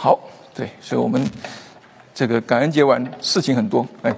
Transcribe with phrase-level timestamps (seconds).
[0.00, 0.16] 好，
[0.54, 1.20] 对，所以我们
[2.14, 4.14] 这个感恩节完事情很多，哎，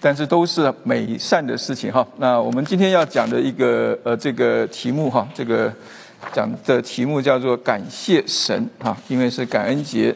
[0.00, 2.06] 但是都是美善的事情哈。
[2.18, 5.72] 那我们今天要讲的一个呃这个题目哈，这个
[6.32, 10.14] 讲的题目叫做感谢神哈，因为是感恩节，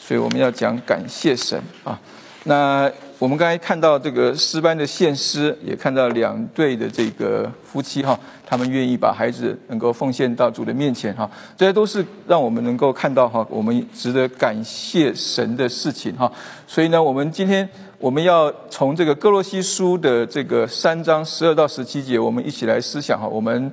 [0.00, 2.00] 所以我们要讲感谢神啊。
[2.44, 2.90] 那
[3.20, 16.32] 我们刚才看到这个诗班的献诗，也看到两对的这个夫妻哈，他们愿意把孩子能够奉献到主的面前哈，这些都是让我们能够看到哈，我们值得感谢神的事情哈。
[16.66, 17.68] 所以呢，我们今天
[17.98, 23.70] 我们要从这个哥罗西书的这个三章十二到十七节，我们一起来思想哈，我们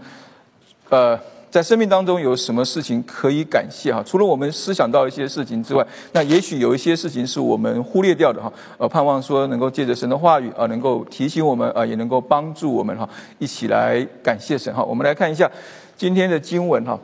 [0.90, 1.18] 呃。
[1.50, 4.04] 在生命当中有什么事情可以感谢哈？
[4.06, 8.52] 除了我们思想到一些事情之外，那也许有一些事情是我们忽略掉的哈。
[8.78, 14.84] 呃，盼望说能够借着神的话语啊，能够提醒我们啊，也能够帮助我们哈，一起来感谢神哈。
[14.84, 15.50] 我们来看一下
[15.96, 17.00] 今天的经文哈，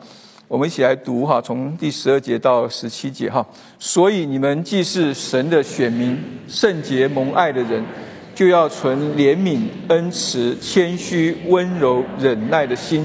[0.46, 3.44] 我们一起来读哈，从第十二节到十七节哈。
[3.78, 7.82] 所以你们既是神的选民，圣洁蒙爱的人，
[8.34, 13.04] 就要存怜悯、恩慈、谦虚、温柔、忍耐的心。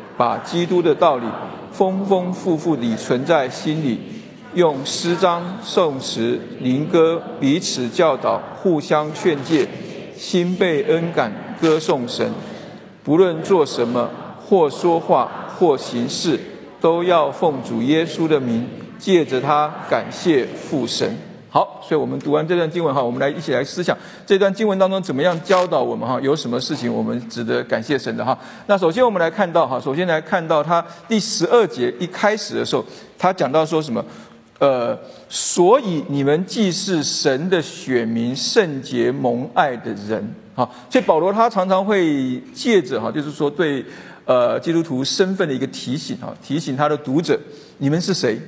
[0.21, 1.25] 把基督的道理
[1.71, 3.99] 丰丰富富地存在心里，
[4.53, 9.67] 用诗章、颂词、灵歌彼此教导，互相劝诫，
[10.15, 12.31] 心被恩感，歌颂神。
[13.03, 14.07] 不论做什么，
[14.45, 16.39] 或说话，或行事，
[16.79, 18.67] 都要奉主耶稣的名，
[18.99, 21.17] 借着他感谢父神。
[21.53, 28.37] 好，所以我们读完这段经文哈，我们来一起来思想这段经文当中怎么样教导我们哈，有什么事情我们值得感谢神的哈。
[28.67, 32.85] 那首先我们来看到哈，首先来看到他第十二节一开始的时候，
[33.17, 34.01] 他讲到说什么？
[34.59, 34.97] 呃，
[35.27, 40.25] 所以你们既是神的选民，圣洁蒙爱的人
[40.55, 40.69] 哈。
[40.89, 43.83] 所以保罗他常常会借着哈，就是说对
[44.23, 47.37] 呃基督徒身份的一个提醒哈，提醒他的读者，
[47.79, 48.39] 你们是谁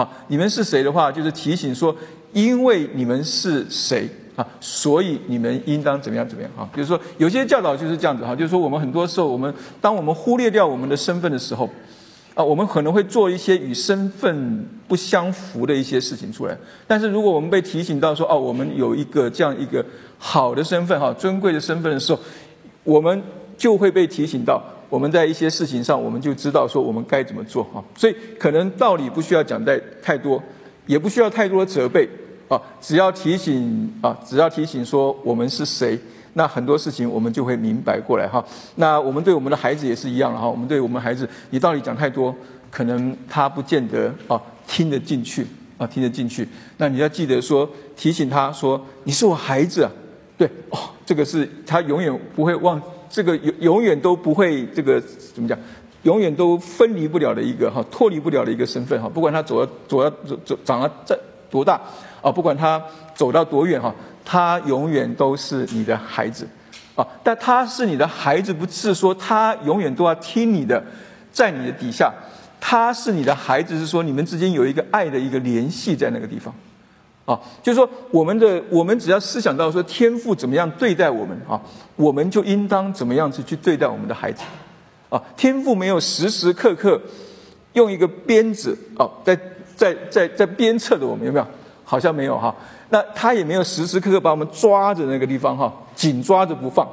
[0.00, 0.08] 啊？
[0.28, 1.96] 你们是谁的话，就是提醒说。
[2.32, 6.68] 因为你们是谁啊，所以你们应当怎么样怎么样啊？
[6.74, 11.70] 比如说，有些教导就是这样子哈，就是说我们很多时候，我们当我们忽略掉我们的身份的时候，
[12.34, 16.54] 啊，我们可能会做一些与身份不相符的一些事情出来。
[16.86, 19.82] 但是如果我们被提醒到说，哦，我们有一个这样一个
[20.18, 22.20] 好的身份哈，尊贵的身份的时候，
[22.84, 23.22] 我们
[23.56, 27.82] 就会被提醒到，我们在一些事情上，我们就知道说我们该怎么做哈。
[27.96, 30.42] 所以可能道理不需要讲太太多，
[30.86, 32.08] 也不需要太多的责备。
[32.48, 35.98] 啊，只要提醒啊，只要提醒说我们是谁，
[36.34, 38.44] 那很多事情我们就会明白过来哈。
[38.76, 40.48] 那我们对我们的孩子也是一样哈。
[40.48, 42.32] 我们对我们孩子，你道理讲太多，
[42.70, 45.44] 可能他不见得啊听得进去
[45.76, 46.46] 啊听得进去。
[46.76, 49.90] 那你要记得说提醒他说你是我孩子啊，
[50.38, 55.00] 对哦，这个是他永远不会忘，这个永永远都不会这个
[55.34, 55.58] 怎么讲，
[56.02, 59.08] 永远都分离不了的一个哈，脱离不了的一个身份哈。
[59.08, 61.18] 不管他走到走到走走长到在
[61.50, 61.80] 多大。
[62.22, 62.82] 啊，不管他
[63.14, 66.44] 走到多远哈，他永远都是你的孩子，
[66.96, 70.82] 啊，但他是你的孩子，不是说他永远都要听你的，
[71.30, 72.12] 在你的底下，
[72.58, 76.52] 他是你的孩子，是说你们之间有一个爱的一个联系在那个地方，
[77.26, 81.60] 啊，就是说我们的我们只要思想到说天父怎么样对待我们啊，
[81.96, 84.42] 我们就应当怎么样子去对待我们的孩子，
[85.10, 86.98] 啊，天父没有时时刻刻
[87.74, 89.38] 用一个鞭子啊，在
[89.74, 91.46] 在在在鞭策着我们，有没有？
[91.88, 92.52] 好像没有哈，
[92.88, 96.84] 那他也没有时时刻刻把我们抓着那个地方哈，紧抓着不放，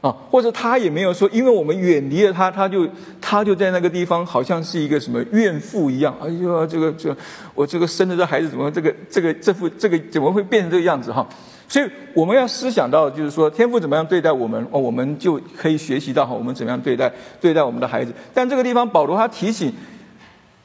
[0.00, 2.88] 啊，或者他也没有说，因为我们远离了他，他就
[3.20, 6.16] 他就在那个地方，好像是一个什么怨妇一样。
[6.22, 7.16] 哎呦，这个这
[7.54, 11.26] 我这个生的这孩子怎么这个这个这副这个怎么会变成这个样子哈？
[11.68, 18.12] 所以我们要思想到，就是说天父怎么样对待我们，哦，我们就可以学习到哈，我们怎么样对待对待我们的孩子。
[18.32, 19.72] 但这个地方保罗他提醒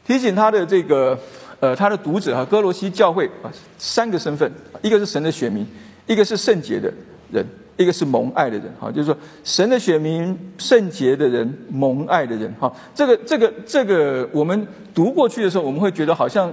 [0.06, 1.18] 提醒他的这个。
[1.60, 3.48] 呃，他的读者哈，哥罗西教会啊，
[3.78, 4.52] 三个身份，
[4.82, 5.66] 一个是神的选民，
[6.06, 6.94] 一个是圣洁的
[7.32, 7.46] 人，
[7.78, 16.52] 一个是蒙爱的人，哈，就是说神的选民、圣洁的人、蒙爱的人，哈，这个、这个、这个，我们读过去的时候，我们会觉得好像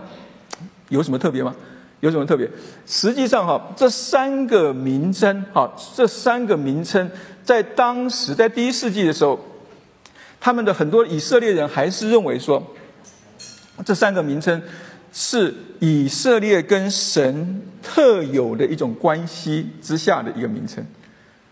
[0.89, 1.55] 有什么特别吗？
[2.01, 2.49] 有什么特别？
[2.87, 7.11] 实际上哈，这三个名称，哈，这三个名称，
[7.45, 9.39] 在当时在第一世纪的时候，
[10.41, 12.63] 他们的很多以色列人还是认为说，
[13.85, 14.63] 这三个名称。
[15.13, 20.87] 是以色列跟神特有的一种关系之下的一个名称。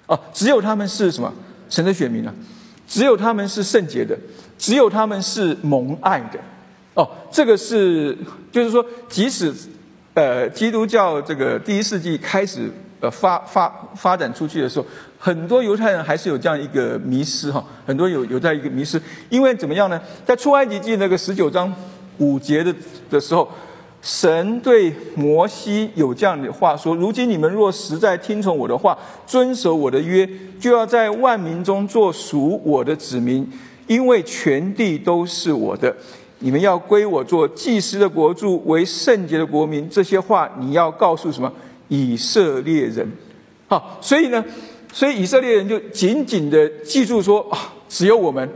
[0.08, 1.32] 哦，只有他们是什么
[1.70, 2.34] 神的选民啊？
[2.88, 4.18] 只有他们是圣洁的，
[4.58, 6.40] 只有他们是蒙爱的。
[6.94, 8.16] 哦，这个是
[8.50, 9.52] 就是说，即使
[10.14, 12.70] 呃基督教这个第一世纪开始
[13.00, 14.86] 呃发发发展出去的时候，
[15.18, 20.00] 很多犹太人还是有这样一个迷失哈，很多有有在一个迷失，因为怎么样呢？
[20.24, 21.72] 在出埃及记那个十九章
[22.16, 22.74] 五节的
[23.10, 23.46] 的时候。
[24.00, 28.96] 神对摩西有这样的话说：“如今你们若实在听从我的话，
[29.26, 30.28] 遵守我的约，
[30.60, 33.46] 就要在万民中做属我的子民，
[33.88, 35.94] 因为全地都是我的。
[36.38, 39.88] 你们要归我做祭司的国柱，为圣洁的国民。
[39.90, 41.52] 这些话你要告诉什么？
[41.88, 43.06] 以色列人。
[43.66, 44.44] 好，所以呢，
[44.92, 48.48] 所以以色列人就紧紧的记住说：啊，只有我们。”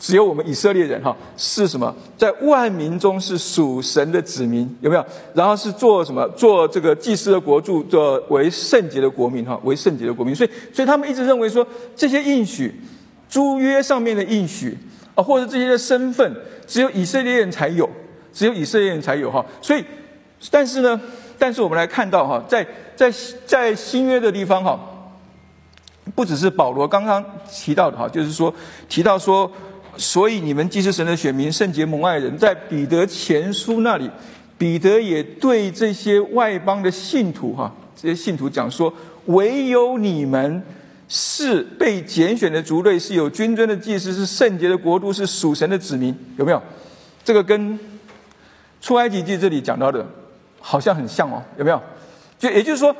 [0.00, 1.94] 只有我们以色列人哈是什么？
[2.16, 5.04] 在万民中是属神的子民，有没有？
[5.34, 6.26] 然后是做什么？
[6.30, 10.34] 做这个祭司的国柱，做为圣洁的国民哈，为圣洁的国民。
[10.34, 11.64] 所以，所以他们一直认为说，
[11.94, 12.80] 这些应许、
[13.28, 14.74] 租约上面的应许
[15.14, 16.34] 啊，或者这些的身份，
[16.66, 17.86] 只有以色列人才有，
[18.32, 19.44] 只有以色列人才有哈。
[19.60, 19.84] 所以，
[20.50, 20.98] 但是呢，
[21.38, 23.12] 但是我们来看到哈，在在
[23.44, 24.80] 在新约的地方哈，
[26.14, 27.22] 不只是保罗刚刚
[27.52, 28.54] 提到的哈，就是说
[28.88, 29.52] 提到说。
[29.96, 34.10] 所以你们既是神的选民，圣洁蒙爱人，在彼得前书那里，
[34.56, 38.92] 彼得也对这些外邦的信徒哈，这些信徒讲说：
[39.26, 40.62] 唯有你们
[41.06, 46.16] 是被拣选的族类，是有君尊的祭司，是圣洁的国度，是属神的子民。
[46.38, 46.62] 有没有？
[47.22, 47.78] 这个跟
[48.80, 50.06] 出埃及记这里讲到的，
[50.60, 51.42] 好像很像哦。
[51.58, 51.82] 有没有？
[52.38, 52.94] 就也就是说，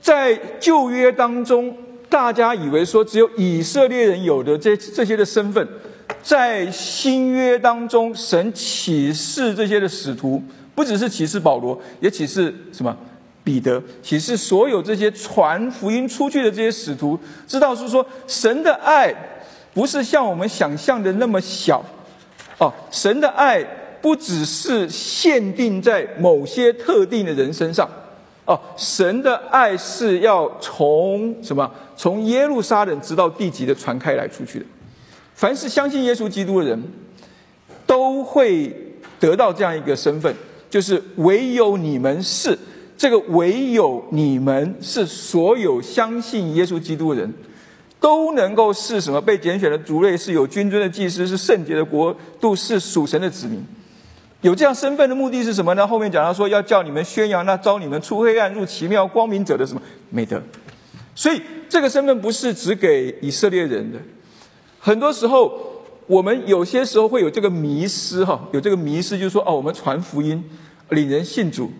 [0.00, 1.76] 在旧约当中，
[2.08, 5.68] 大家以为说只有以色列人有的这这些的身份。
[6.22, 10.42] 在新约当中，神启示这些的使徒，
[10.74, 12.96] 不只是启示保罗，也启示什么
[13.42, 19.14] 彼得，启示所有这些传福音出去的这些使徒，知道是说神的爱
[19.72, 21.84] 不是像我们想象的那么小。
[22.58, 23.64] 哦，神的爱
[24.02, 27.88] 不只是限定在某些特定的人身上。
[28.44, 31.70] 哦，神的爱是要从什么？
[31.96, 34.64] 从耶路撒冷直到地极的传开来出去的。
[35.40, 36.82] 凡是相信耶稣基督的人，
[37.86, 38.76] 都会
[39.18, 40.34] 得到这样一个身份，
[40.68, 42.58] 就是唯有你们是
[42.94, 47.32] 这个，唯有你们是所有相信耶稣基督的人，
[47.98, 53.64] 都能够是什么被拣选的族类，是有君尊的祭司，是圣洁的国度，是属神的子民。
[54.42, 55.86] 有这样身份的目的是什么呢？
[55.86, 60.42] 后面讲到说，要叫你们宣扬那招你们出黑暗入奇妙光明者的什么美德。
[61.14, 63.98] 所以这个身份不是只给以色列人的。
[64.80, 65.52] 很多时候，
[66.06, 70.42] 我们有些时候会有这个迷失，哈，有这个迷失，就是说，哦，我们传福音，
[70.88, 71.70] 领人信主，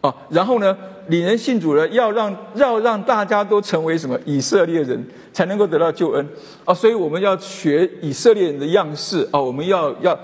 [0.00, 0.76] 啊，然后呢，
[1.06, 6.28] 领人信主了，要让要让大家都成为什么以色列人，才能够得到救恩，
[6.64, 10.18] 啊，所以我们要学以色列人的样式，啊，我们要要，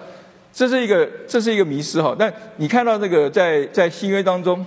[0.52, 2.14] 这是一个这是一个迷失，哈。
[2.18, 4.66] 但你看到这个在在新约当中，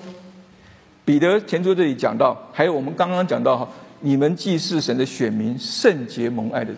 [1.03, 3.67] 彼得前书这里讲到，还有我们刚刚讲到，哈，
[3.99, 6.77] 你们既是神的选民，圣洁蒙爱的人。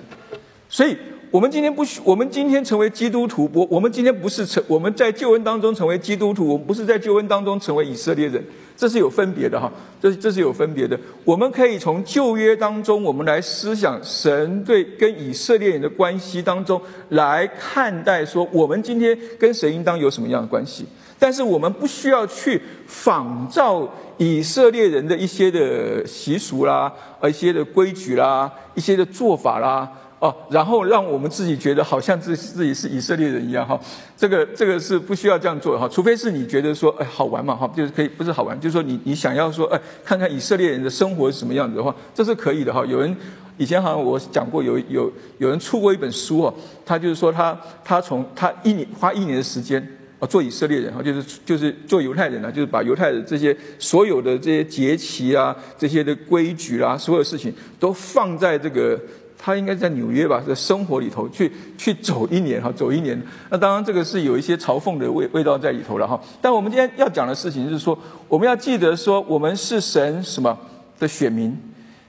[0.71, 0.95] 所以，
[1.31, 8.43] 我们今天不需，我们今天成为基督徒，我我们今天不是成，我们在救恩当中成为基督徒，我们不是在救恩当中成为以色列人，
[8.77, 10.97] 这是有分别的哈，这这是有分别的。
[11.25, 16.79] 我们可以从旧约当中，我们来思想神对跟以色列人的关系当中
[17.09, 20.85] 来看待，说我们今天跟神应当有什么样的关系？
[21.17, 26.93] 但是我们不需要去仿照以色列人的一些的习俗啦，
[27.23, 29.91] 一些的规矩啦，一些的做法啦。
[30.19, 33.79] 哦，然后让我们自己觉得好像自自己是以色列人一样哈，
[34.17, 42.85] 这个这个是不需要这样做哈，除非是你觉得说哎好玩嘛哈，就是可以不是好玩，就是说你你想要说哎看看以色列人的生活是什么样子的话，这是可以的哈。
[42.85, 43.15] 有人
[43.55, 46.53] 以前好像我讲过有有有人出过一本书哦，
[46.85, 49.81] 他就是说他他从他一年花一年的时间
[50.19, 58.99] 啊做以色列人哈，就是就是做犹太人呢，就是把犹太的这些所有的这些节期啊这些的规矩啊所有事情都放在这个。
[59.41, 63.19] 他应该在纽约吧，在生活里头去去走一年哈，走一年。
[63.49, 66.19] 那当然这个是有一些嘲讽的味味道在里头了哈。
[66.41, 70.55] 但我们今天要讲的事情是说，我们要记得说，我们是神什么
[70.99, 71.57] 的选民，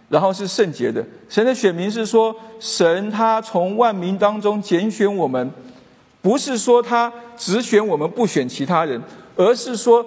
[0.09, 1.07] 然后是圣洁的。
[1.29, 5.49] 神的选民是说，神他从万民当中拣选我们，
[6.21, 9.01] 不是说他只选我们不选其他人，
[9.37, 10.05] 而是说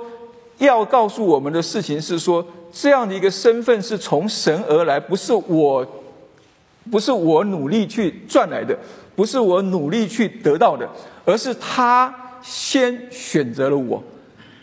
[0.58, 5.88] 要告诉我们的事情是说，这样的一个身份是从神而来，不是我。
[6.92, 8.78] 不是我努力去赚来的，
[9.16, 10.88] 不是我努力去得到的，
[11.26, 14.04] 而是他先选择了我，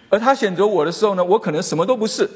[0.09, 2.29] 而他选择我的时候呢，我可能什么都不是，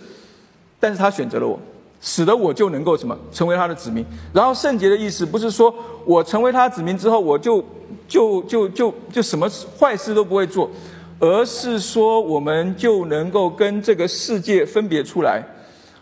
[0.81, 1.59] 但是他选择了我，
[2.01, 4.05] 使得我就能够什么成为他的子民。
[4.33, 5.75] 然后圣洁的意思不是说
[6.05, 7.63] 我成为他子民之后，我就
[8.09, 9.47] 就就就就什么
[9.79, 10.71] 坏事都不会做，
[11.19, 15.45] 而是说我们就能够跟这个世界分别出来，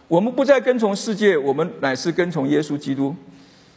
[0.06, 3.12] 我们不再跟从世界，我们乃是跟从耶稣基督。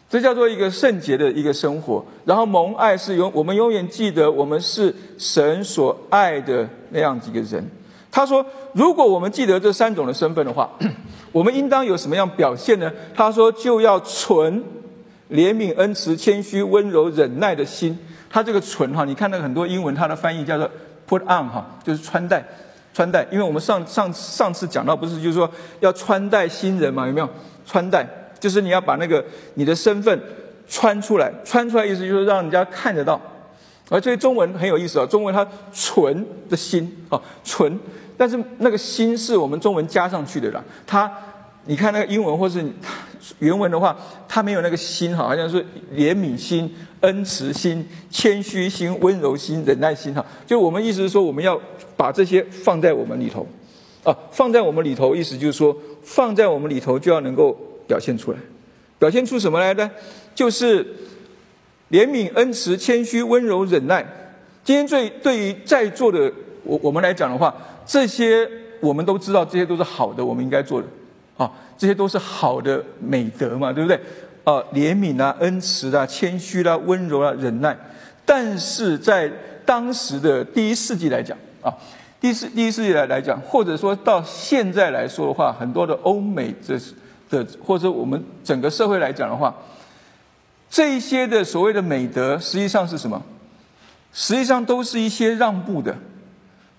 [0.10, 7.66] 这叫做一个圣洁的一个生活，然后蒙爱是永，我们永远记得我们是神所爱的那样几个人。
[8.12, 10.70] 他说，如果我们记得这三种的身份的话，
[11.34, 12.90] 我们应当有什么样表现呢？
[13.14, 14.64] 他说，就要存
[15.32, 17.98] 怜悯、恩慈、谦虚、温柔、忍耐的心。
[18.30, 20.70] 他这个存哈，你看那个很多英文，它的翻译叫做
[21.10, 22.46] put on 哈，就是穿戴，
[22.94, 23.26] 穿戴。
[23.32, 25.50] 因为我们上上上次讲到，不是就是说
[25.82, 27.08] 要穿戴新人嘛？
[27.08, 27.30] 有没有
[27.66, 28.08] 穿戴？
[28.40, 29.24] 就是你要把那个
[29.56, 30.20] 你的身份
[30.68, 33.20] 穿出来，穿出来意思就是让人家看得到。
[33.88, 37.80] 而这些中文很有意思啊，中文它“纯”的心啊，“纯”，
[38.18, 40.64] 但是那个心是我们中文加上去的啦。
[40.88, 41.12] 它，
[41.66, 42.66] 你看那个英文或是
[43.38, 43.96] 原文的话，
[44.28, 45.64] 它没有那个心哈，好像是
[45.94, 50.26] 怜悯心、恩慈心、谦虚心、温柔心、忍耐心哈。
[50.48, 51.62] 就我们意思是说，我们要
[51.96, 53.48] 把这些放在我们里头
[54.04, 57.56] 啊，放在我们里头，意思就是说，放在我们里头就要能够。
[57.88, 58.38] 表现出来，
[58.98, 59.90] 表现出什么来呢？
[60.34, 60.84] 就是
[61.92, 64.06] 怜悯、恩慈、谦虚、温柔、忍耐。
[64.64, 66.32] 今天最对于在座的
[66.64, 68.50] 我我们来讲的话，这些
[68.82, 70.88] 我们都知道，这些都是好的，我们应该做的
[71.38, 74.00] 啊，这些都是好的美德嘛，对不对？
[74.44, 77.78] 啊，怜悯啊，恩慈啊，谦虚啦，温柔啊，忍耐。
[78.26, 79.32] 但是在
[79.66, 81.72] 当时的第一世纪来讲啊，
[82.20, 86.94] 第四第一世纪来来讲，或者说到现在来说的话，很多的欧美这是。
[87.64, 89.56] 或者我们整个社会来讲的话，
[90.70, 93.22] 这一些的所谓的美德，实际上是什么？
[94.12, 95.96] 实际上都是一些让步的，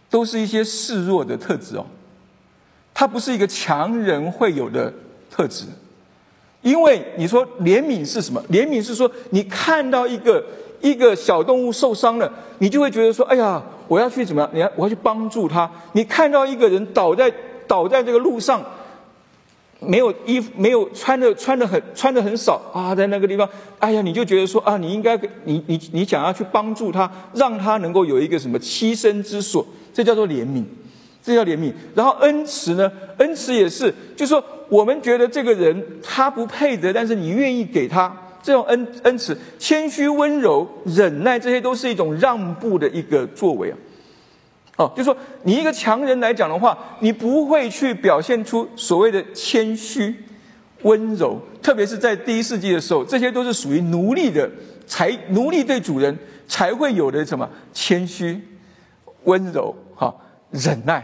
[0.08, 1.86] 都是一些示弱的特质哦。
[2.94, 4.92] 它不是一个强人会有的
[5.30, 5.66] 特质，
[6.62, 8.42] 因为你说怜悯是什么？
[8.50, 10.42] 怜悯是说你看到一个
[10.80, 14.50] 一个小动物受伤了，你就会觉得说：“哎呀，我要去怎么样？
[14.52, 17.32] 你要我要去帮助他。”你看到一个人倒在
[17.66, 18.64] 倒在这个路上。
[19.80, 30.64] 没有衣服，没有穿的，穿的很穿的很少啊，在那个地方，哎呀，你就觉得说啊，你应该，你你你想要去帮助他，让他能够有一个什么栖身之所，这叫做怜悯，
[31.23, 31.73] 这叫怜悯。
[31.95, 43.76] 然后恩慈呢，恩慈也是，就是说我们觉得这个人他不配得，但是你愿意给他这种恩恩慈，谦虚、温柔、忍耐，这些都是一种让步的一个作为啊。
[44.76, 50.14] 哦，就说你一个强人来讲的话，你不会去表现出所谓的谦虚、
[50.83, 54.50] 温柔，特别是在第一世纪的时候，这些都是属于奴隶的，
[54.87, 56.14] 才奴隶对主人
[56.47, 58.38] 才会有的什么谦虚、
[59.25, 60.14] 温柔、哈
[60.50, 61.02] 忍耐，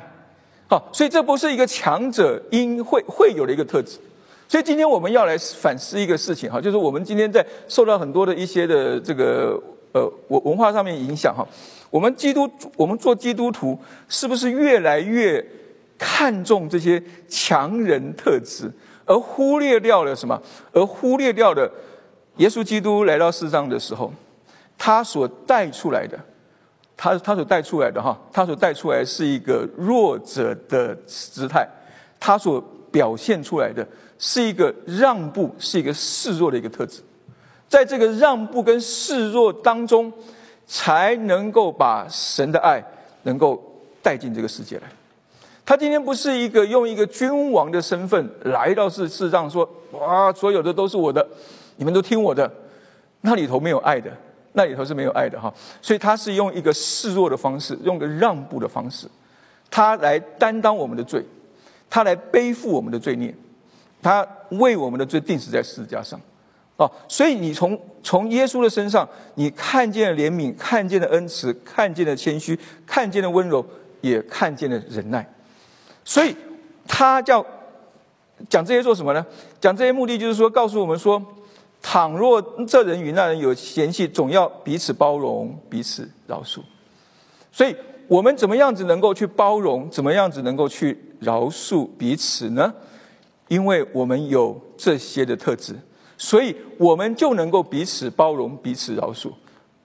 [0.68, 3.98] 好，所以这不是一个强者应会会有的一个特质。
[4.48, 9.58] 所以今天我们要来反思一个事情哈，就是我们今天在受到很多的一些的这个
[9.92, 11.42] 呃文文化上面影响哈。
[11.92, 15.46] 我们基督，我们做基督徒，是不是越来越
[15.98, 18.72] 看重这些强人特质，
[19.04, 20.40] 而忽略掉了什么？
[20.72, 21.70] 而忽略掉了
[22.38, 24.10] 耶稣基督来到世上的时候，
[24.78, 26.18] 他所带出来的，
[26.96, 31.68] 他他所带出来的哈，他所带出来是一个弱者的姿态，
[32.18, 32.58] 他所
[32.90, 33.86] 表现出来的
[34.18, 37.02] 是一个让步，是一个示弱的一个特质，
[37.68, 40.10] 在这个让步跟示弱当中。
[40.66, 42.82] 才能够把神的爱
[43.22, 43.62] 能够
[44.02, 44.84] 带进这个世界来。
[45.64, 51.26] 他今天不是一个用一个君王的身份来到世世上说：“哇，所有的都是我的，
[51.76, 52.50] 你们都听我的。”
[53.24, 54.10] 那里头没有爱的，
[54.54, 55.52] 那里头是没有爱的哈。
[55.80, 59.06] 所以他是用一个示弱的方式，用个让步的方式，
[59.70, 61.24] 他来担当我们的罪，
[61.88, 63.32] 他来背负我们的罪孽，
[64.02, 66.20] 他为我们的罪定死在十字架上。
[66.82, 73.64] 哦，所以你从从耶稣的身上，你看见了怜悯，看见了恩慈，看见了谦虚，看见了温柔，
[74.00, 75.24] 也看见了忍耐。
[76.04, 76.34] 所以
[76.88, 77.44] 他叫
[78.48, 79.24] 讲这些做什么呢？
[79.60, 81.22] 讲这些目的就是说，告诉我们说，
[81.80, 86.58] 倘若这人与那人有嫌隙，总要彼此包容，彼此饶恕。
[87.52, 87.76] 所以
[88.08, 89.88] 我们怎么样子能够去包容？
[89.88, 92.74] 怎么样子能够去饶恕彼此呢？
[93.46, 95.76] 因为我们有这些的特质。
[96.22, 99.32] 所以我们就能够彼此包容、彼此饶恕，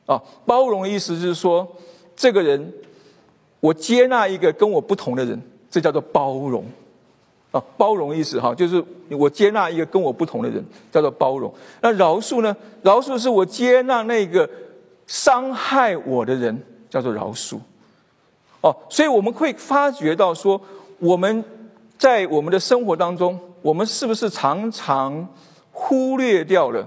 [0.05, 1.67] 啊，包容的意思就是说，
[2.15, 2.71] 这个人
[3.59, 5.41] 我接纳一个跟我不同的人，
[5.71, 6.63] 这叫做包容，
[7.49, 11.51] 啊，包容意思哈，就是我接纳一个跟我不同的人，叫做包容。
[11.81, 12.55] 那饶恕呢？
[12.83, 14.47] 饶恕是我接纳那个
[15.07, 16.55] 伤害我的人，
[16.87, 17.57] 叫做饶恕。
[18.61, 20.61] 哦，所以我们会发觉到说，
[20.99, 21.43] 我们
[21.97, 25.27] 在我们的生活当中，我们是不是常常
[25.79, 26.85] 忽略掉了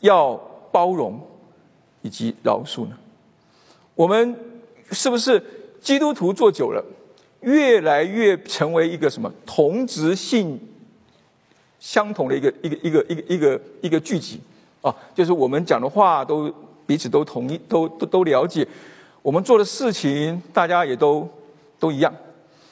[0.00, 0.34] 要
[0.72, 1.20] 包容
[2.00, 2.96] 以及饶恕呢？
[3.94, 4.34] 我们
[4.90, 5.42] 是不是
[5.82, 6.82] 基督徒做久了，
[7.40, 10.58] 越来越成为一个什么同质性
[11.78, 14.40] 相同的一个一个一个一个一个一个聚集
[14.80, 14.94] 啊？
[15.14, 16.50] 就是我们讲的话都
[16.86, 18.66] 彼此都同意，都都都了解。
[19.20, 21.28] 我们做的事情，大家也都
[21.78, 22.12] 都一样，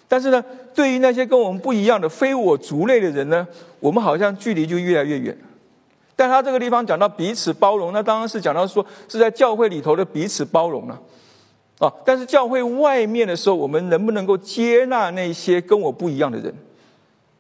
[0.08, 0.42] 但是呢，
[0.74, 3.46] 对于那些跟我们不一样的非我族类的人呢，
[3.80, 5.36] 我们好像距离就越来越远。
[6.16, 11.00] 但他这个地方讲到彼此包容，那当然是讲到说是在教会里头的彼此包容了，
[11.78, 16.52] 啊，但是教会外面的时候，我们能不能够接纳那些跟我不一样的人？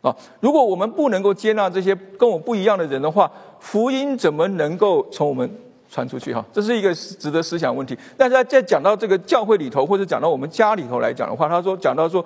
[0.00, 5.50] 啊，如果我们不能够接纳这些跟我不一样的人的话，福音怎么能够从我们？
[5.90, 7.96] 传出去哈，这是一个值得思想问题。
[8.14, 12.22] 但是在讲到这个教会里头，或者讲到我们家里头来讲的话，他说讲到说，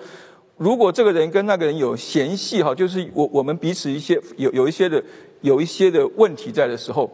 [0.62, 5.02] 如果这个人跟那个人有嫌隙哈，就是我我们彼此一些有有一些的
[5.40, 7.11] 有一些的问题在的时候，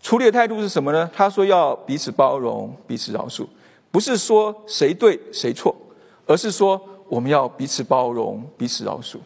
[0.00, 1.10] 处理的态度是什么呢？
[1.14, 3.44] 他说要彼此包容，彼此饶恕，
[3.90, 5.76] 不是说谁对谁错，
[6.24, 6.80] 而是说
[7.10, 9.18] 我们要彼此包容，彼此饶恕。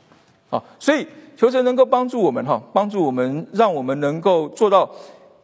[0.51, 1.07] 啊，所以
[1.37, 4.91] 求神能够帮助我们哈，帮助我们，让我们能够做到。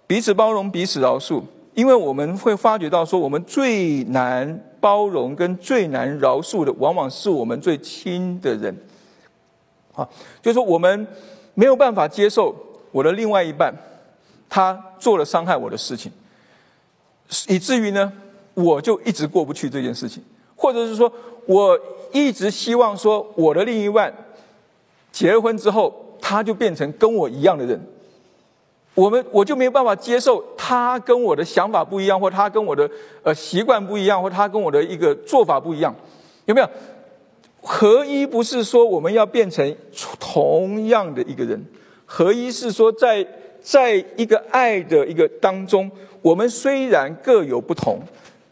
[0.09, 1.41] 彼此包容，彼此饶恕，
[1.75, 8.75] 因为我们会发觉到，说我们最难包容跟最难饶恕的，往往是我们最亲的人。
[9.95, 10.09] 啊，
[10.41, 11.07] 就是说我们
[11.55, 12.55] 没有办法接受
[12.93, 13.75] 我的另外一半，
[14.49, 16.11] 他做了伤害我的事情，
[17.49, 18.13] 以至于呢，
[18.55, 20.23] 我就一直过不去这件事情，
[20.57, 21.13] 或者是说
[21.47, 21.79] 我
[22.13, 24.13] 一直希望说我的另一半
[25.13, 27.81] 结了婚之后，他就变成跟我一样的人。
[28.95, 32.91] 我们我就没有办法接受他跟我的想法不一样，或他跟我的
[33.23, 35.95] 呃习惯不一样，或他跟我的一个做法不一样，
[36.47, 36.69] 有没有？
[37.63, 39.77] 合一不是说我们要变成
[40.19, 41.63] 同样的一个人，
[42.07, 43.27] 合一是说在
[43.61, 45.91] 在一个爱的一个当中，
[46.23, 48.01] 我们虽然各有不同，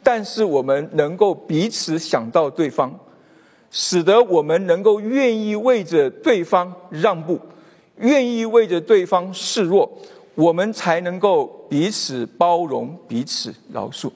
[0.02, 2.94] 但是我们能够彼此想到对方，
[3.70, 7.40] 使得我们能够愿意为着对方让步，
[7.96, 9.90] 愿意为着对方示弱。
[10.38, 14.08] 我们才能够彼此包容、彼此饶恕，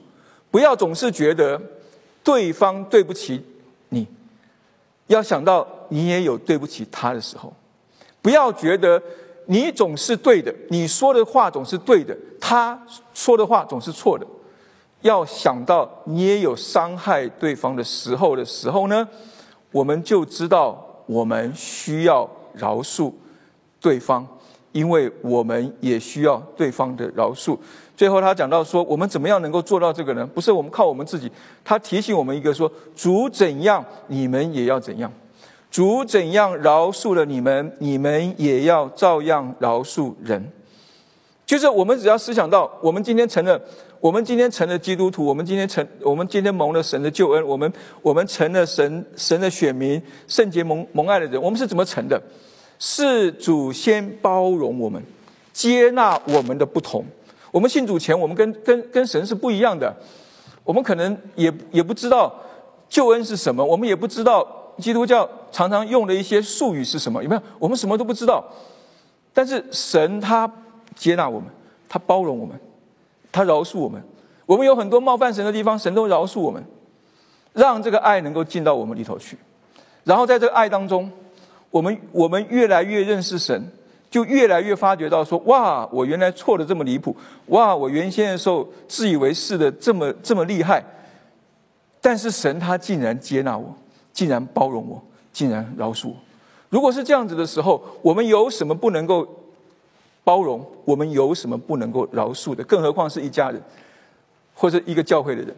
[0.49, 1.61] 不要总是觉得
[2.23, 3.43] 对方对不起
[3.89, 4.07] 你，
[5.07, 7.53] 要想到你也有对不起他的时候。
[8.21, 9.03] 不要觉得
[9.47, 12.81] 你总是对的，你说的话总是对的，他
[13.13, 14.25] 说的话总是错的。
[15.01, 19.05] 要想到你也有伤害对方的时候的时候呢，
[19.73, 23.11] 我们就知道我们需要饶恕
[23.81, 24.25] 对方。
[24.73, 27.57] 因为我们也需要对方的饶恕。
[27.95, 30.27] 最后，他讲到说，我们怎么样能够做到这个呢？
[30.33, 31.31] 不是我们靠我们自己。
[31.63, 35.09] 他提醒我们一个说：主怎样，你们也要怎样；
[35.71, 40.51] 主怎样饶恕了你们，你们也要照样饶恕人。
[41.45, 43.61] 就是我们只要思想到，我们今天成了，
[43.99, 52.19] 我们今天成了基督徒，我们今天成，我们今天蒙了神的救恩，我们我们成了神神的选民，圣洁蒙蒙爱的人，我们是怎么成的？
[52.79, 55.01] 是祖先包容我们，
[55.53, 57.05] 接纳我们的不同。
[57.51, 59.95] 我们信主前，我们跟跟跟神是不一样的。
[60.63, 62.33] 我们可能也也不知道
[62.89, 64.45] 救恩是什么，我们也不知道
[64.79, 67.23] 基督教常常用的一些术语是什么。
[67.23, 67.41] 有没有？
[67.59, 68.43] 我们什么都不知道。
[69.33, 70.51] 但是神他
[70.95, 71.47] 接纳我们，
[71.87, 72.59] 他包容我们，
[73.31, 74.01] 他饶恕我们。
[74.45, 76.63] 我们有很多冒犯神的地方，神都饶恕我们，
[77.53, 79.37] 让这个爱能够进到我们里头去。
[80.03, 81.09] 然后在这个爱当中。
[81.73, 83.59] 我们我们越来越认识神，
[84.07, 87.15] 就越来越发觉到说：哇，我原来错的这么离谱！
[87.47, 90.83] 哇，我原先的时候自以为是的这么这么厉害，
[91.99, 93.75] 但是神他竟然接纳我，
[94.11, 96.15] 竟然包容我，竟然饶恕我。
[96.69, 99.27] 如果是这样子的时候，我们有什么不能够
[100.23, 100.63] 包容？
[100.85, 102.63] 我们有什么不能够饶恕的？
[102.65, 103.59] 更何况是一家人，
[104.53, 105.55] 或者一个教会的人。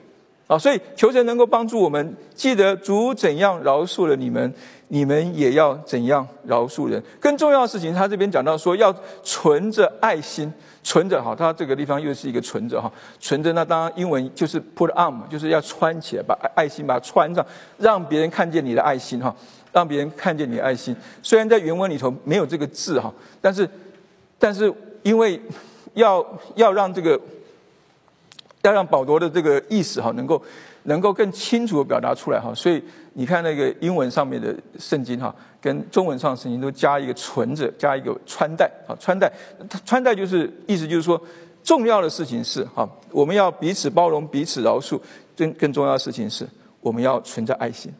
[0.48, 4.54] 啊，所以求神能够帮助我们，记得主怎样饶恕了你们，
[4.90, 7.02] 你们也要怎样饶恕人。
[7.20, 10.54] 更重要的事情，他这边讲到说，要存着爱心，
[10.84, 17.44] 存着哈，他这个地方又是一个存着哈，存着那当然英文就是 put on，就是要穿起来，把爱心把它穿上，
[17.80, 19.36] 让别人看见你的爱心哈，
[19.74, 20.96] 让别人看见你的爱心。
[21.24, 23.68] 虽然在原文里头没有这个字哈，但是，
[24.38, 25.42] 但是因为
[25.96, 27.20] 要要让这个。
[28.66, 30.42] 要让保罗的这个意思哈，能够
[30.84, 39.32] 能够更清楚的表达出来哈，所以你看那个英文上面的圣经哈，跟中文上圣经都加一个存着，加一个穿戴啊，穿戴，
[39.86, 41.20] 穿戴就是意思就是说，
[41.64, 45.00] 重要的事情是哈，我们要彼此包容，彼此饶恕，
[45.36, 46.48] 更更重要的事情是，
[46.82, 47.92] 我们要存着爱心。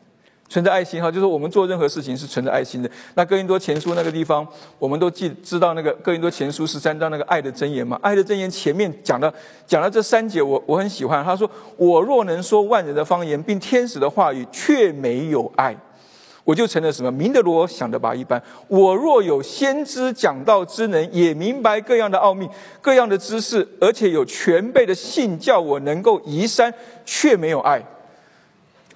[0.48, 2.88] 存着爱心哈，就是我们做任何事情是存着爱心的。
[3.14, 4.46] 那哥林多前书那个地方，
[4.78, 7.98] 我们都记知道那个哥林多前书十三章那个爱的箴言嘛？
[8.00, 9.32] 爱的箴言前面讲的
[9.66, 11.24] 讲了这三节，我我很喜欢。
[11.24, 15.76] 他说：“我若能说万人的方言，并天使的话语，却没有爱，
[16.44, 17.10] 我就成了什么？
[17.10, 18.40] 明德罗想的吧一般。
[18.68, 22.48] 我若有先知讲道之能，也明白各样的奥秘、
[22.80, 26.72] 各样的知识，而且有全备的信，叫我能够移山，
[27.04, 27.82] 却没有爱。”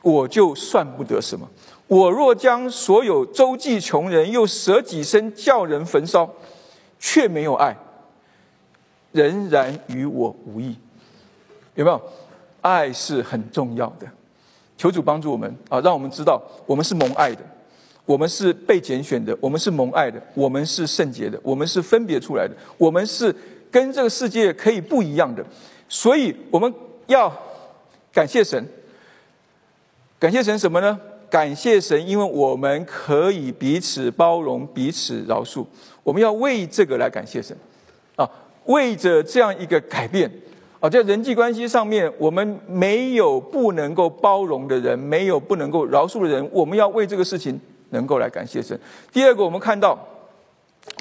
[0.03, 1.49] 我就算不得什么。
[1.87, 6.31] 我若将所有周济穷人，又舍己身叫人焚烧，
[6.99, 7.77] 却没有爱，
[9.13, 10.77] 仍然与我无益。
[11.75, 12.01] 有没有？
[12.61, 14.07] 爱是很重要的。
[14.77, 17.41] 求主帮助我们啊，让我们知道我们是蒙爱的，
[18.05, 23.35] 我们是被拣选的，我们是蒙爱的，我们是圣洁的，我们是分别出来的，我们是
[23.71, 25.45] 跟这个世界可以不一样的。
[25.89, 26.73] 所以我们
[27.07, 27.33] 要
[28.13, 28.65] 感谢神。
[30.21, 31.01] 感谢神什么呢？
[31.31, 35.65] 感谢神，因为我们可以彼此包容、彼此饶恕。
[36.03, 37.57] 我们要为这个来感谢神，
[38.17, 38.29] 啊，
[38.67, 40.31] 为着这样一个改变，
[40.79, 48.79] 啊，在人际关系上面，我们没有不能够包容的人，没有不能够饶恕的人，我们要为这个事情能够来感谢神。
[49.11, 49.99] 第二个，我们看到。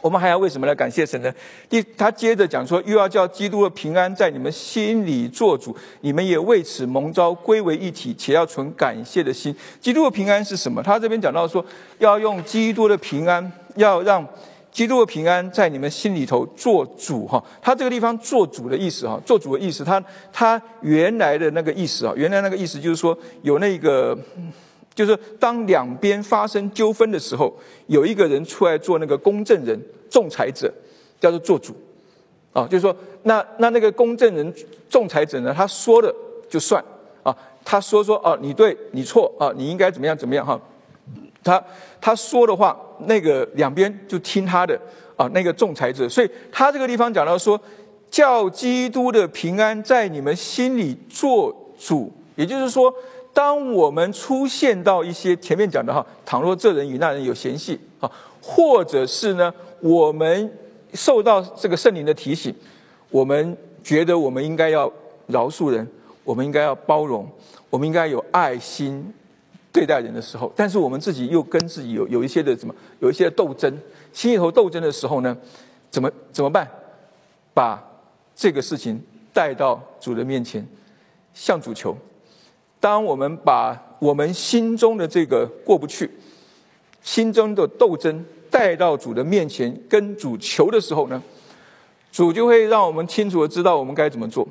[0.01, 1.29] 我们还要为什么来感谢神呢？
[1.67, 9.53] 第，他接着讲说，又要叫基督的平安在你们心里做主，你们也为此蒙召归为一体，且要存感谢的心。
[9.81, 10.81] 基督的平安是什么？
[10.81, 11.63] 他这边讲到说，
[11.97, 14.25] 要用基督的平安，要让
[14.71, 17.27] 基督的平安在你们心里头做主。
[17.27, 24.17] 哈，他这个地方做主的意思，哈，做主的意思，他他原来的那个意思啊，原来那个意思就是说有那个。
[24.95, 27.53] 就是当两边发生纠纷的时候，
[27.87, 30.69] 有一个人出来做那个公证人、仲裁者，
[31.21, 31.73] 叫做做主，
[32.51, 34.53] 啊，就是说，那那那个公证人、
[34.89, 36.13] 仲裁者呢，他说的
[36.49, 36.83] 就算
[37.23, 40.59] 啊，他说说啊，你对你错啊，你应该怎么样怎么样哈，
[41.43, 41.63] 他
[42.01, 44.77] 他说的话，那个两边就听他的
[45.15, 47.57] 啊，那个仲裁者，所以他这个地方讲到说，
[48.11, 52.93] 叫基督的平安在你们心里做主，也就是说。
[53.39, 60.53] 当我们出现到一些前面讲的哈，倘若这人与那人有嫌隙啊，或者是呢，我们
[60.93, 62.53] 受到这个圣灵的提醒，
[63.09, 64.91] 我们觉得我们应该要
[65.27, 65.87] 饶恕人，
[66.25, 67.25] 我们应该要包容，
[67.69, 69.09] 我们应该有爱心
[69.71, 73.73] 对待人的时候，但是我们自己又跟自己有有一些的什么，有一些斗争，
[74.11, 75.37] 心里头斗争的时候呢，
[75.89, 76.69] 怎么怎么办？
[77.53, 77.81] 把
[78.35, 80.67] 这个事情带到主的面前，
[81.33, 81.95] 向主求。
[82.79, 86.09] 当我们把我们心中的这个过不去、
[87.01, 91.21] 心中的斗争带到主的面前，跟主求的时候呢，
[92.09, 94.47] 主就会让我们清楚的知道我们该怎么做。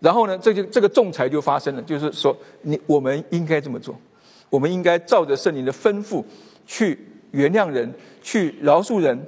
[0.00, 3.96] 然后呢，这就这个仲裁就发生了，就是说，你我们应该这么做，
[4.50, 6.22] 我们应该照着圣灵的吩咐
[6.66, 6.98] 去
[7.30, 7.90] 原谅人、
[8.20, 9.18] 去饶恕人，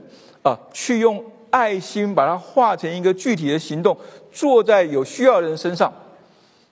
[0.43, 3.97] 啊，去用爱心把它化成一个具体的行动，
[4.31, 5.91] 做在有需要的人身上。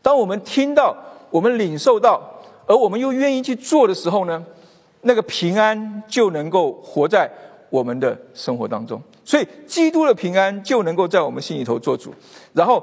[0.02, 0.94] 当我们听到。
[1.36, 2.18] 我们领受到，
[2.66, 4.42] 而我们又愿意去做的时候呢，
[5.02, 7.30] 那个平安就能够活在
[7.68, 8.98] 我们的生活当中。
[9.22, 12.10] 所以，基督的平安就能够在我们心里头做主，
[12.54, 12.82] 然后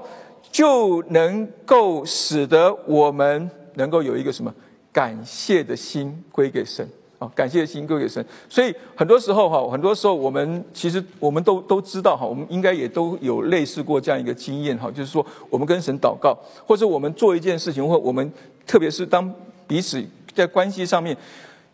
[0.51, 4.53] 就能够使得我们能够有一个什么
[4.91, 6.87] 感谢的心归给神
[7.23, 8.25] 啊，感谢的心归给神。
[8.49, 18.31] 所以，很多时候哈，很多时候我们其实我们都都知道哈，我们应该也都有类似过这样一个经验哈，就是说我们跟神祷告，或者我们做一件事情，或我们。
[18.65, 19.29] 特别是当
[19.67, 20.01] 彼此
[20.33, 21.15] 在关系上面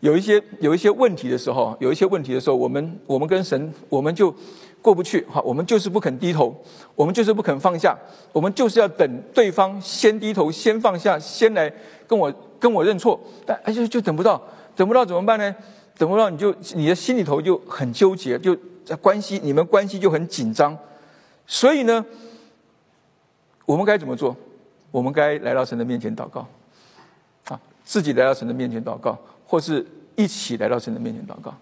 [0.00, 4.34] 有一些有一些问题的时候，有一些问题的时候，我们我们跟神我们就
[4.82, 6.52] 过不去，哈，我们就是不肯低头，
[6.96, 7.96] 我们就是不肯放下，
[8.32, 11.72] 我们就是要等对方先低头、先放下、先来
[12.08, 14.42] 跟我跟我认错，但哎就就等不到，
[14.80, 15.54] 等不到怎么办呢？
[15.98, 20.74] 等不到你就你的心里头就很纠结，就在关系你们关系就很紧张，
[21.46, 22.02] 所以呢，
[23.66, 24.34] 我们该怎么做？
[24.90, 26.48] 我们该来到神的面前祷告。
[27.48, 31.54] 啊自己来到神的面前祷告，或是一起来到神的面前祷告，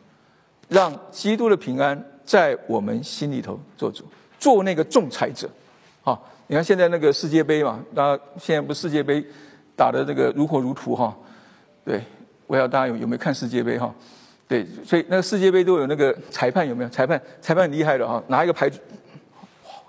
[0.69, 4.05] 让基督的平安在我们心里头做主，
[4.39, 5.51] 做那个仲裁者。
[6.03, 9.27] 好，你看现在那个世界杯嘛，那现在不世界杯
[9.75, 11.13] 打的这个如火如荼哈。
[11.85, 12.05] 对，
[12.49, 13.95] 我要大家有有没有看世界杯哈？
[14.49, 16.91] 对，所以那个世界杯都有那个裁判有没有？
[16.91, 18.81] 裁判裁判很厉害的哈，拿一个牌子，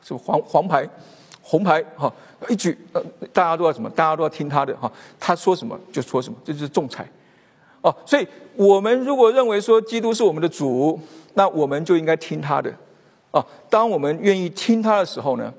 [0.03, 0.87] 是黄黄牌、
[1.41, 2.13] 红牌哈。
[2.47, 3.89] 一举，呃，大家都要什么？
[3.89, 7.05] 大家都要听他的哈，他说什么就说什么，这就是仲裁。
[7.81, 10.99] 哦，所以我们如果认为说基督是我们的主，
[11.33, 12.73] 那我们就应该听他的。
[13.31, 15.53] 哦，当我们愿意听他的时候呢，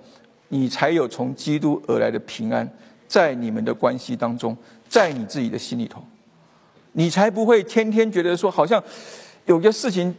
[0.48, 2.70] 你才有从基督而来的平安，
[3.06, 4.54] 在你们的关系当中，
[4.88, 6.02] 在你自己的心里头，
[6.92, 8.82] 你才不会天天觉得说好像
[9.46, 10.14] 有些事情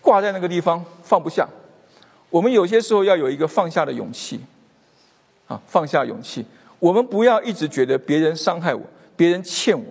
[0.00, 1.48] 挂在那个地方放不下。
[2.30, 4.40] 我们有些时候要有一个放下的勇气，
[5.46, 6.44] 啊，放下勇气。
[6.78, 8.82] 我们不要一直觉得别人伤害我，
[9.16, 9.84] 别人欠我，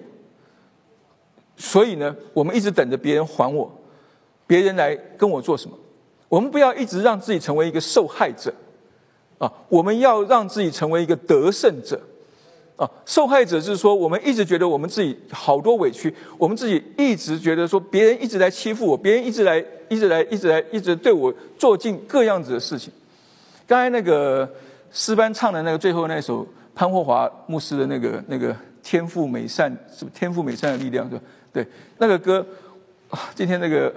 [1.57, 3.69] 所以呢，我们一直等着别人还我，
[4.45, 5.75] 别人来跟我做什么？
[6.29, 8.53] 我们不要一直让自己成为一个受害者，
[9.39, 11.99] 啊，我们要让自己成为一个得胜者，
[12.77, 19.61] 啊，受害者是说我们一直觉得我们自己好多委屈，我们自己一直觉得说别人一直在欺负我，别人一直来。
[19.89, 22.91] 一直来，一直来，一直对我做尽各样子的事情。
[23.65, 24.45] 刚才那个
[24.91, 31.21] 诗班唱的那个最后那首潘霍华牧师的那个那个天赋美善，是天赋美善的力量，是吧？
[31.53, 31.65] 对，
[31.99, 32.45] 那个歌
[33.09, 33.89] 啊，今天那个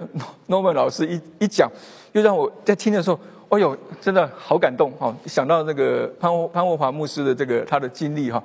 [0.47, 1.69] Norman 老师一一讲，
[2.13, 5.13] 又让我在听的时候，哎呦，真的好感动哈！
[5.25, 8.41] 想到那个潘潘霍华牧师的这个他的经历哈，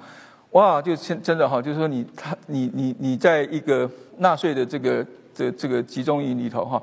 [0.57, 6.83] 哇，就真真的哈，就是说你他你你你在一个纳税的这个这这个集中营里头哈。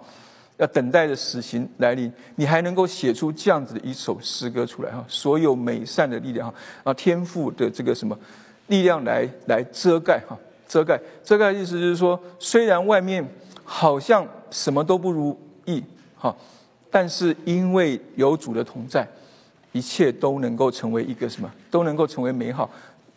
[0.57, 5.03] 要等待着死刑来临，你还能够写出这样子的一首诗歌出来哈？
[5.07, 8.15] 所有美善的力量哈，啊，天赋的这个什么
[8.67, 10.37] 力量来来遮盖哈？
[10.67, 13.27] 遮盖遮盖的意思就是说，虽然外面
[13.63, 15.83] 好像什么都不如意
[16.15, 16.33] 哈，
[16.91, 19.05] 但是因为有主的同在，
[19.71, 21.51] 一切都能够成为一个什么？
[21.71, 22.69] 都能够成为美好，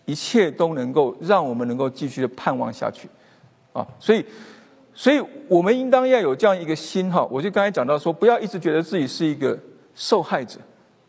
[0.07, 3.07] 一切都能够让我们能够继续的盼望下去
[3.75, 3.87] 啊！
[4.01, 4.25] 所以。
[4.99, 9.55] 所以我们应当要有这样一个心哈，我就刚才讲到说，不要一直觉得自己是一个
[9.95, 10.59] 受害者，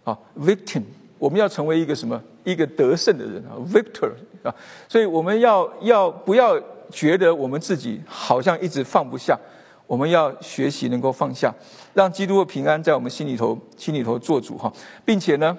[0.03, 0.83] 啊，victim，
[1.17, 2.21] 我们要成为一个什么？
[2.43, 4.11] 一个得胜的人啊，victor
[4.43, 4.53] 啊。
[4.89, 9.39] 所以我们要要不要觉得我们自己好像一直放不下？
[9.85, 11.55] 我们要学习能够放下，
[11.93, 14.69] 让基督的平安在我们心里头心里头做主哈，
[15.05, 15.57] 并且呢，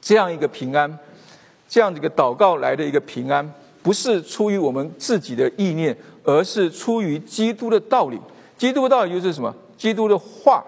[0.00, 0.96] 这样一个平安，
[1.68, 3.48] 这样一个祷告来的一个平安，
[3.82, 5.96] 不是出于我们自己的意念。
[6.28, 8.18] 而是出于基督的道理，
[8.58, 9.54] 基督的道理就是什么？
[9.78, 10.60] 基督的话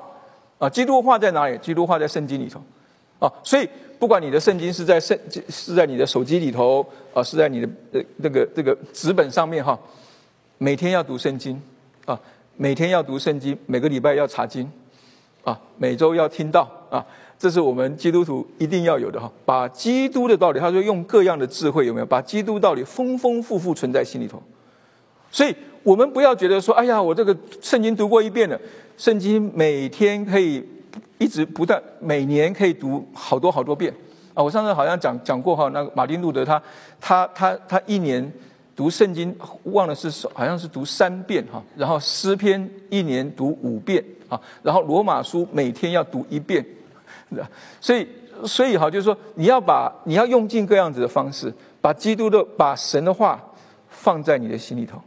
[0.57, 1.59] 啊，基督的话在哪里？
[1.59, 2.63] 基督话在圣经里头
[3.19, 9.77] 啊，所以不管你的圣经是在圣是在你的手机里头啊，是在你的呃那个这个纸本上面哈，
[10.59, 11.61] 每天要读圣经
[12.05, 12.17] 啊，
[12.55, 14.71] 每天要读圣经，每个礼拜要查经
[15.43, 17.05] 啊，每周要听到啊，
[17.39, 22.07] 这是我们基督徒一定要有的哈，把基督的道理，他说用各样的智慧有没有？
[22.07, 24.43] 把基督道理丰丰富富存在心里头。
[25.31, 28.59] 所以，我们不要觉得说：“哎呀，我这个圣经读过一遍了，
[28.97, 30.67] 圣经每天可以
[31.19, 33.95] 一直不断，每年可以读好多好多遍。”
[34.35, 36.61] 啊，我上次好像讲讲过哈，那个马丁路德他
[37.01, 38.33] 他他他一年
[38.75, 46.65] 读圣经忘了是好像是读三遍哈，然后诗篇一年读五遍啊，然后罗马书每天要读一遍，
[47.81, 48.07] 所以
[48.45, 53.43] 所以哈，就是说你要把你要用尽各样子的方式，把基督的把神的话
[53.89, 55.01] 放在你的心里头。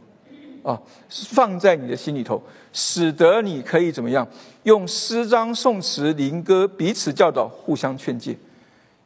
[0.62, 2.40] 啊，放在你的心里头，
[2.72, 4.24] 使得你可以怎么样？
[4.62, 8.38] 用诗章、颂词、灵歌彼此教导，互相劝诫，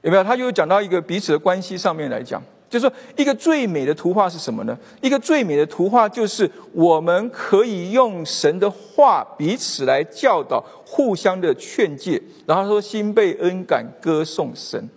[0.03, 0.23] 有没有？
[0.23, 4.77] 他就讲到一个彼此的关系上面来讲，就是说一个最美的图画是什么呢？
[5.01, 12.21] 一个最美的图画就是我们可以用神的话彼此来教导，互相的劝诫。
[12.45, 14.89] 然后说心被恩感，歌颂神。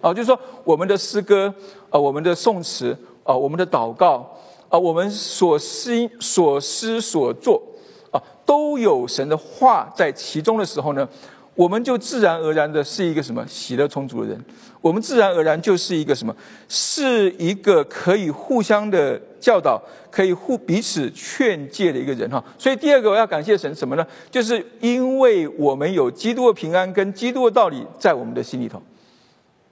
[0.00, 1.52] 啊，就是说我们的诗歌
[1.90, 4.30] 啊，我们的颂词啊，我们的祷告。
[4.68, 7.62] 啊，我们所思所思所做
[8.10, 11.08] 啊，都有神的话在其中的时候呢，
[11.56, 14.44] 我们就自然而然的是一个什么喜乐充足的人，
[14.80, 16.36] 我们自然而然就是一个什么，
[16.68, 22.44] 是一个可以互相的教导，可以互彼此劝诫的一个人哈。
[22.56, 24.06] 所以第二个我要感谢神什么呢？
[24.30, 28.80] 就是因为我们有基督的平安跟基督的道理在我们的心里头，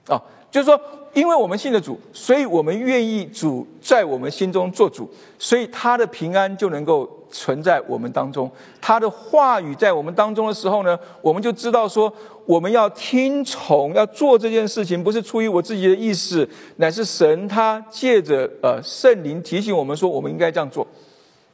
[0.07, 0.21] 啊。
[0.51, 0.79] 就是说，
[1.15, 8.51] 因为我们信的主，所以我们愿意主在我们心中做主，所以他的平安就能够存在我们当中。
[8.81, 12.13] 他的话语在我们当中的时候呢，我们就知道说，
[12.45, 20.85] 我们要听从，要做这件事情，不是出于我自己的意思，乃是神他借着呃圣灵提醒我们说，我们应该这样做。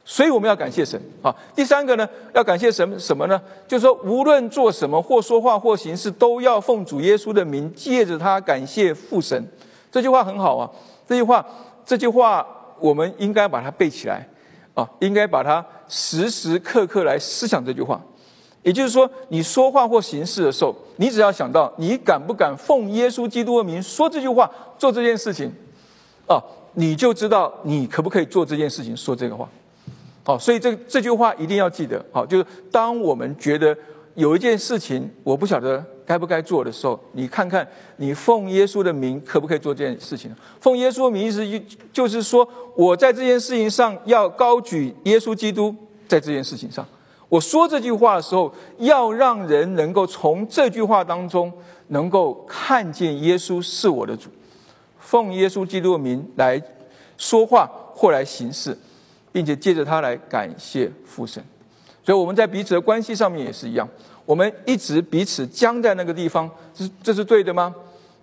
[0.04, 1.32] 所以我们要感谢神啊！
[1.54, 3.40] 第三个呢，要感谢神什么呢？
[3.68, 9.46] 就是说，无论做什么，或说话，或行事，都要奉主耶稣的名，借着他感谢父神。
[9.92, 10.68] 这句话很好啊！
[11.06, 11.46] 这句话，
[11.86, 12.44] 这句话，
[12.80, 14.28] 我们应该把它背起来
[14.74, 14.88] 啊！
[14.98, 18.00] 应该把它时时刻刻来思想这句话。
[18.64, 25.52] 也就是说，你说话或行事的时候，你只要想到你敢不敢奉耶稣基督的名说这句话、做这件事情
[26.26, 26.42] 啊，
[26.74, 29.48] 你就知道你可不可以做这件事情、说这个话。
[30.24, 32.04] 好，所以这这句话一定要记得。
[32.12, 33.76] 好，就是当我们觉得
[34.14, 40.34] 有一件事情我不晓得该不该做的时候，你看看你奉耶稣的名可不可以做这件事情？
[40.60, 41.58] 奉耶稣的名意思就
[41.92, 45.74] 就是说，我在这件事情上要高举耶稣基督，
[46.06, 46.86] 在这件事情上，
[47.28, 51.52] 我说这句话的时候，要让人能够从这句话当中
[51.88, 54.28] 能够看见耶稣是我的主，
[54.98, 56.62] 奉耶稣基督的名来
[57.16, 58.76] 说话或来行事，
[59.32, 61.42] 并且借着他来感谢父神。
[62.04, 63.88] 所以我们在彼此的关系上面也是一样，
[64.24, 67.74] 我们一直彼此僵在那个地方，这这是对的吗？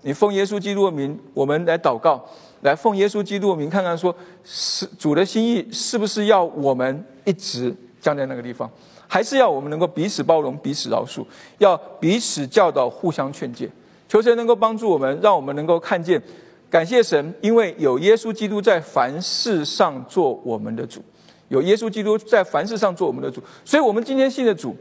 [0.01, 2.23] 你奉耶稣基督的名，我们来祷告，
[2.61, 8.69] 来奉耶稣基督的名，看看说是主的心意是不是要我们一直僵在那个地方，
[9.07, 11.25] 还是要我们能够彼此包容、彼此饶恕，
[11.57, 13.69] 要彼此教导、互相劝诫，
[14.07, 16.21] 求神能够帮助我们，让我们能够看见，
[16.69, 21.01] 感谢神，因为有耶稣基督在凡事上做我们的主。
[21.47, 24.75] 有耶稣基督在凡事上做我们的主，所以我们今天信的主，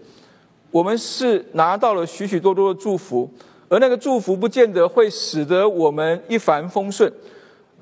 [0.70, 3.27] 我们是拿到了许许多多的祝福，
[3.70, 7.11] 而那个祝福不见得会使得我们一帆风顺，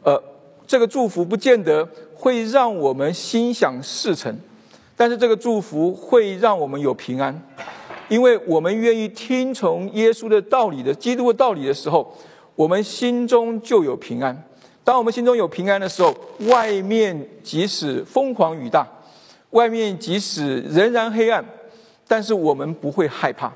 [0.04, 0.22] 呃，
[0.68, 4.32] 这个祝福不见得会让我们心想事成，
[4.96, 7.36] 但是这个祝福会让我们有平安，
[8.08, 12.16] 因为我们愿意听从耶稣的道理的基督的道理的时候，
[12.56, 14.36] 我们心中就有平安。
[14.82, 16.14] 当我们心中有平安的时候，
[16.48, 18.86] 外面即使疯狂雨大，
[19.50, 21.44] 外面即使仍然黑暗，
[22.08, 23.52] 但是我们不会害怕。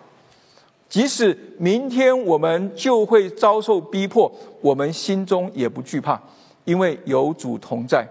[0.89, 6.21] 即使明天我们就会遭受逼迫，我们心中也不惧怕，
[6.65, 8.05] 因为有主同在，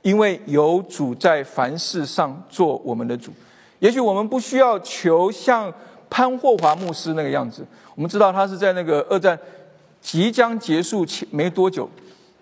[0.00, 3.30] 因为有主在凡事上做我们的主。
[3.80, 5.70] 也许我们不需要求像
[6.08, 9.38] 潘霍华牧师那个样子，我们知道他是在那个二战
[10.02, 11.88] 即将结束前没多久。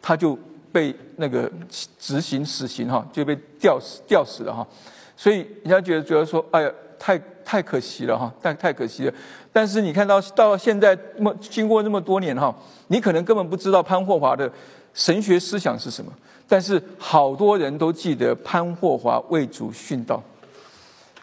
[0.02, 0.34] 他就
[0.72, 1.52] 被那个
[1.98, 4.66] 执行死刑哈，就被吊死吊死了哈，
[5.14, 9.12] 所以人家觉得觉得说，哎呀，太太可惜了哈，太太可惜了。
[9.52, 12.50] 但是你看到到现在，那么经过那么多年哈，
[12.86, 14.50] 你可能根本不知道潘霍华的
[14.94, 16.10] 神学思想是什么，
[16.48, 20.22] 但是好多人都记得潘霍华为主殉道，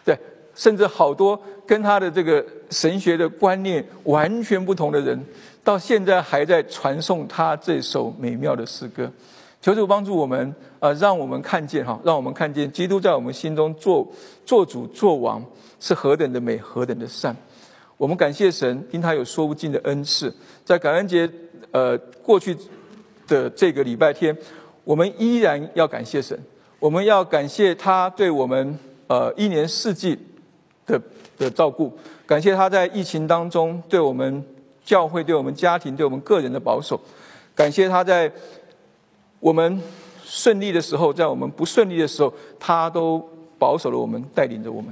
[0.04, 0.16] 对，
[0.54, 5.20] 甚至好多跟他的这个神学的观念完全不同的人。
[5.68, 9.12] 到现在还在传颂他这首美妙的诗歌，
[9.60, 14.10] 求主帮助我们，呃，让我们看见哈，让我们看见基督在我们心中做
[14.46, 15.44] 做主做王
[15.78, 17.36] 是何等的美，何等的善。
[17.98, 20.34] 我们感谢神，因他有说不尽的恩赐。
[20.64, 21.30] 在感恩节，
[21.70, 22.56] 呃，过去
[23.26, 24.34] 的这个礼拜天，
[24.84, 26.42] 我们依然要感谢神，
[26.78, 30.18] 我们要感谢他对我们呃一年四季
[30.86, 30.98] 的
[31.36, 31.92] 的照顾，
[32.24, 34.42] 感谢他在疫情当中对我们。
[34.88, 36.98] 教会对我们家庭、对我们个人的保守，
[37.54, 38.32] 感谢他在
[39.38, 39.78] 我们
[40.24, 43.22] 顺利的时候，在我们不顺利的时候，他都
[43.58, 44.90] 保守了我们，带领着我们。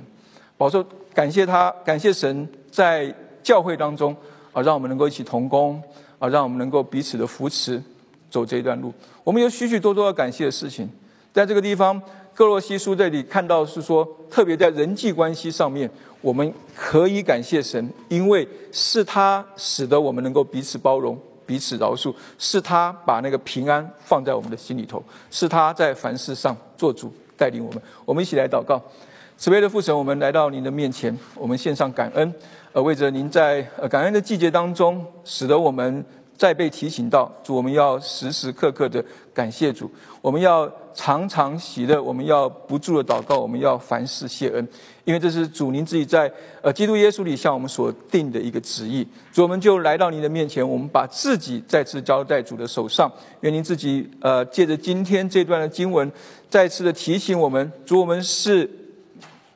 [0.59, 3.11] 保守，感谢他，感谢神在
[3.43, 4.15] 教会当中
[4.53, 5.83] 啊，让我们能够一起同工
[6.19, 7.83] 啊，让我们能够彼此的扶持
[8.29, 8.93] 走这一段路。
[9.25, 10.87] 我们有许许多多要感谢的事情，
[11.33, 11.99] 在这个地方，
[12.35, 15.91] 哥罗西书这里看到是说，特别在人际关系上面。
[16.21, 27.81] 我们可以感谢神，因为是他使得我们能够彼此包容、彼此饶恕，是他把那个平安放在我们的心里头，是他在凡事上做主带领我们。
[28.05, 28.81] 我们一起来祷告，
[29.37, 32.35] 慈悲的父神，我们来到您的面前，我们献上感恩，
[32.73, 36.05] 呃，为着您在呃感恩的季节当中，使得我们。
[36.37, 44.69] 再被提醒到主，我们要时时刻刻的感谢主，我们要常常喜乐，我们要不住的祷告，我们要凡事谢恩，
[45.05, 49.07] 因为这是主您自己在呃基督耶稣里向我们所定的一个旨意。
[49.33, 56.11] 主，我们就来到您的面前，我们把自己再次交在主的手上，愿您自己呃借着今天这段的经文，
[56.51, 58.69] 再次的提醒我们，主，我们是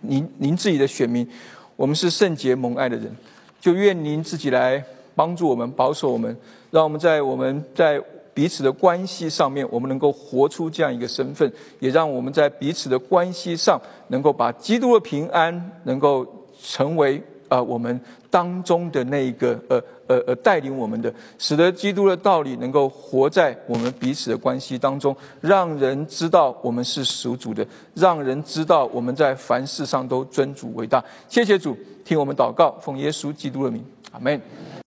[0.01, 1.29] 您您自己的选民，
[1.77, 3.15] 我们是圣洁蒙爱的人，
[3.61, 4.83] 就愿您自己来
[5.21, 6.35] 帮助我们，保守我们。
[6.71, 8.03] 让我们在我们在
[8.33, 13.79] 彼此的关系上面，我们能够活出这样一个身份，也让我们在彼此的关系上，
[14.09, 15.53] 能够把基督的平安
[15.85, 16.27] 能够
[16.63, 31.05] 成为啊我们当中的那一个呃呃呃带领我们的，使得基督的道理能够活在我们彼此的关系当中，让人知道我们是属主的，让人知道我们在凡事上都尊主为大。
[31.29, 34.41] 谢谢主，听我们祷告，奉耶稣基督的名，阿门。